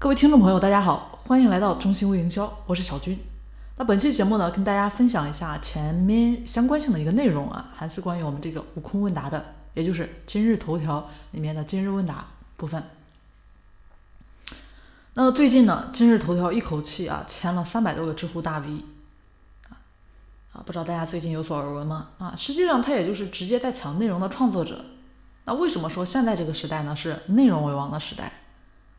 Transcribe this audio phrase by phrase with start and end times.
[0.00, 3.18] 各位听众朋友，大家好，欢迎来到中心微营销，我是小军。
[3.78, 12.80] 那本期节目呢，跟大家分享一下前面相关性的一个内容啊，还是关于我们这个悟空问答的，也就是今日头条里面的今日问答部分。
[15.14, 18.84] 那最近呢，今日头条一口气啊签了三百多个知乎大 V
[19.68, 19.82] 啊
[20.52, 22.10] 啊，不知道大家最近有所耳闻吗？
[22.18, 24.84] 啊，实际上它也就是直接在抢内容的创作者。
[25.46, 28.30] 那为什么说现在这个时代呢是内容为王的时代？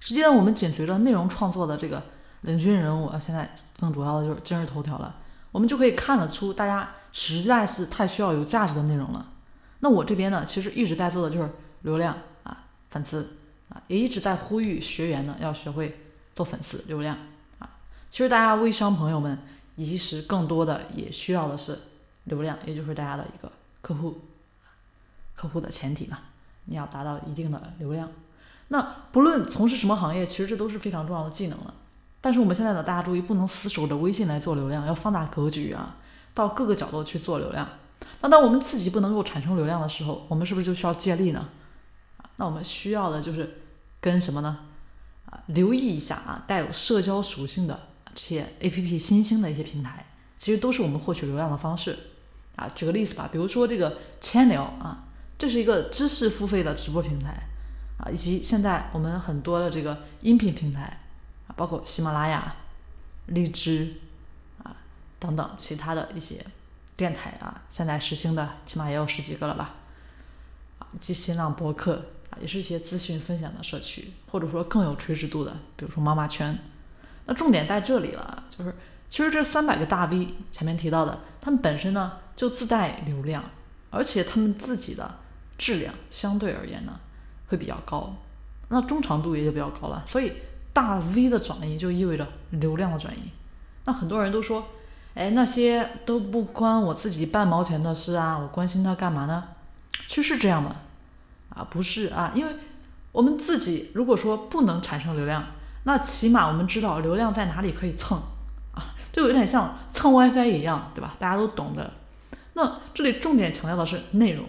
[0.00, 2.02] 实际上，我们紧随着内容创作的这个
[2.42, 5.16] 领军人物啊，现在更主要的就是今日头条了。
[5.50, 9.32] 我们就可以看得出，大家实在是太需要有价值的内容了。
[9.80, 11.50] 那我这边呢，其实一直在做的就是
[11.82, 13.36] 流量啊，粉丝
[13.68, 16.00] 啊，也一直在呼吁学员呢要学会
[16.34, 17.16] 做粉丝流量
[17.58, 17.68] 啊。
[18.10, 19.38] 其实大家微商朋友们，
[19.76, 21.78] 其实更多的也需要的是
[22.24, 24.20] 流量，也就是大家的一个客户，
[25.34, 26.18] 客户的前提嘛。
[26.66, 28.10] 你要达到一定的流量，
[28.68, 28.82] 那
[29.12, 31.74] 不论从事什么行业，其实这都是非常重要的技能了。
[32.20, 35.96] 但是我们现在呢，大家注意，不能死守着微信来做流量，要放大格局啊，
[36.34, 37.66] 到各个角度去做流量。
[38.20, 41.48] 那当我们自己不能够产生流量的时候，我们是不是就需要借力呢？
[42.18, 43.62] 啊，那我们需要的就是
[44.00, 44.58] 跟什么呢？
[45.30, 47.78] 啊，留意一下啊，带有社交属性的
[48.14, 51.96] 这些 APP 新兴的一些平台，其实都是我们获取流量的方式
[52.56, 52.68] 啊。
[52.74, 55.04] 举个例子吧，比如说这个千聊啊。
[55.38, 57.32] 这是一个知识付费的直播平台
[57.98, 61.00] 啊，以及现在我们很多的这个音频平台
[61.46, 62.54] 啊，包括喜马拉雅、
[63.26, 63.94] 荔枝
[64.62, 64.74] 啊
[65.18, 66.44] 等等其他的一些
[66.96, 69.74] 电台啊，现在实行的起码也有十几个了吧？
[70.78, 76.56] 啊，及新浪博客啊，也是一些资讯分享的社区，或者说更有垂直度的，比如说妈妈圈。
[77.26, 78.74] 那重点在这里了，就是
[79.10, 83.44] 其实这三百个大 V 前面提到的，他们本身呢就自带流量，
[83.90, 85.18] 而且他们自己的。
[85.58, 87.00] 质量相对而言呢，
[87.48, 88.14] 会比较高，
[88.68, 90.04] 那中长度也就比较高了。
[90.06, 90.32] 所以
[90.72, 93.30] 大 V 的转移就意味着流量的转移。
[93.84, 94.66] 那很多人都说，
[95.14, 99.44] 哎，那些都不关我自己半毛钱的事啊，我关心它干嘛呢？
[100.06, 100.76] 其实是这样的
[101.48, 102.52] 啊，不是啊，因为
[103.12, 105.42] 我们自己如果说不能产生流量，
[105.84, 108.18] 那起码我们知道流量在哪里可以蹭
[108.74, 111.14] 啊，就有点像蹭 WiFi 一样，对吧？
[111.18, 111.90] 大家都懂的。
[112.52, 114.44] 那这里重点强调的是内容，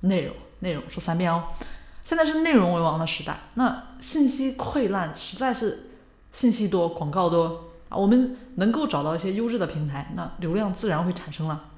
[0.00, 0.34] 内容。
[0.60, 1.44] 内容说三遍哦，
[2.04, 5.90] 现在是内容为王的时代，那信息溃烂，实在是
[6.32, 7.96] 信息多，广告多啊。
[7.96, 11.70] 我们能够找到一些优质的平台，那流量自然会产生了。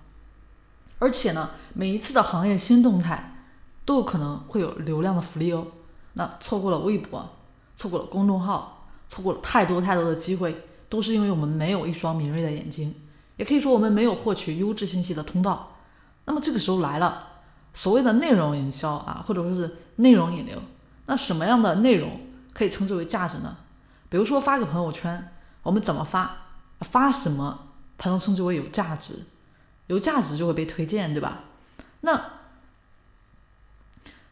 [0.99, 3.37] 而且呢，每一次的行业新动态
[3.85, 5.69] 都有可能会有流量的福利哦。
[6.15, 7.37] 那错过了微博，
[7.77, 12.93] 错过了公众号，错过了太多太多的机会，都是因为我们没有一双敏锐的眼睛，
[13.37, 15.77] 也可以说我们没有获取优质信息的通道。
[16.25, 17.35] 那么这个时候来了。
[17.77, 20.59] 所谓的内容营销啊，或者说是内容引流，
[21.05, 22.23] 那什么样的内容
[22.55, 23.55] 可以称之为价值呢？
[24.09, 25.31] 比如说发个朋友圈，
[25.63, 26.47] 我们怎么发？
[26.81, 29.27] 发什么才能称之为有价值？
[29.89, 31.45] 有价值就会被推荐，对吧？
[32.01, 32.33] 那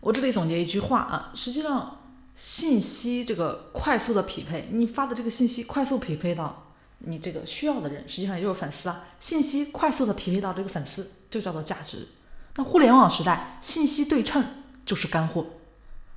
[0.01, 2.01] 我这里总结一句话啊，实际上
[2.35, 9.05] 信息这个快速的匹配，你发的这个信息快速匹配到你这个需要的人，实际上也就是粉丝啊。
[9.21, 12.09] 信息快速的匹配到这个粉丝，就叫做价值。
[12.57, 14.45] 那互联网时代，信息对称
[14.87, 15.47] 就是干货。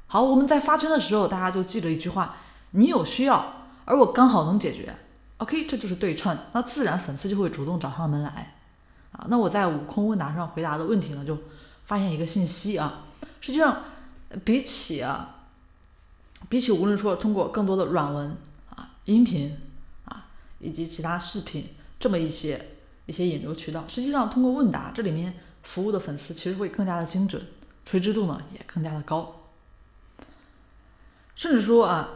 [0.06, 2.38] 好，我们在发圈的时候，大家就记着一句话：
[2.72, 4.96] 你有需要，而我刚好能解决。
[5.38, 8.56] OK，这就是对称，那自然粉丝就会主动找上门来。
[9.12, 11.38] 啊，那我在悟空问答上回答的问题呢，就
[11.86, 13.06] 发现一个信息啊，
[13.42, 13.84] 实际上
[14.46, 15.48] 比起啊，
[16.48, 18.38] 比起无论说通过更多的软文
[18.76, 19.58] 啊、音频
[20.06, 20.28] 啊
[20.60, 21.68] 以及其他视频
[22.00, 22.64] 这么一些
[23.08, 25.34] 一些引流渠道，实际上通过问答这里面。
[25.68, 27.46] 服务的粉丝其实会更加的精准，
[27.86, 29.36] 垂直度呢也更加的高，
[31.36, 32.10] 甚至说啊，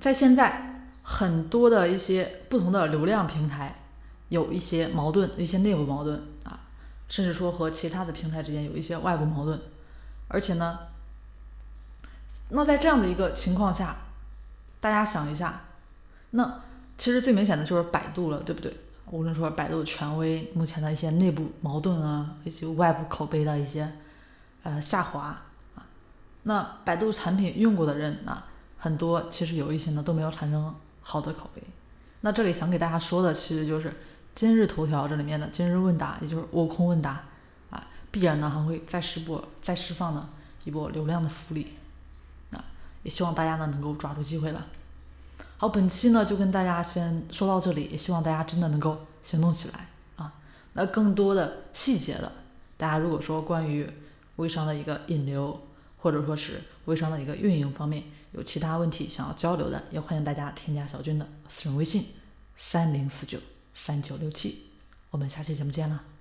[0.00, 3.82] 在现在很多的一些不同的流量平台
[4.30, 6.58] 有一些矛盾，一些内部矛盾啊，
[7.06, 9.60] 甚至说和其他的平台之间有一些外部矛盾，
[10.28, 10.78] 而且呢，
[12.48, 13.98] 那在这样的一个情况下，
[14.80, 15.66] 大家想一下，
[16.30, 16.62] 那
[16.96, 18.74] 其实最明显的就是百度了，对不对？
[19.10, 23.88] 无论说百度权威，目前的一些内部矛盾啊，以及外部口碑的一些
[24.62, 25.38] 呃下滑
[25.74, 25.86] 啊，
[26.44, 28.46] 那百度产品用过的人啊，
[28.78, 31.62] 很多其实有一些呢都没有产生好的口碑。
[32.22, 33.92] 那这里想给大家说的，其实就是
[34.34, 37.22] 今日头条这里面的今日问答，也就是悟空问答
[37.70, 40.28] 啊，必然呢还会再释播、再释放呢
[40.64, 41.76] 一波流量的福利。
[42.50, 42.64] 那
[43.02, 44.66] 也希望大家呢能够抓住机会了。
[45.56, 50.34] 好，本期呢就跟大家先说到这里，也希望大家真的能够行动起来啊。
[50.74, 52.30] 那更多的细节的，
[52.76, 53.88] 大家如果说关于
[54.36, 55.58] 微商的一个引流，
[55.98, 58.02] 或者说是微商的一个运营方面，
[58.32, 62.04] 有其他问题想要交流的，也欢迎大家添加小军的私人微信
[62.56, 63.38] 三零四九
[63.74, 64.66] 三九六七。
[65.10, 66.13] 我们下期节目见了。